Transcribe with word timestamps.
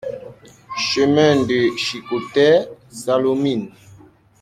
Chemin 0.79 1.43
de 1.45 1.77
Chiconet, 1.77 2.67
Sallaumines 2.89 3.69